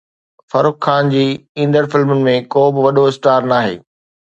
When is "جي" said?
1.11-1.21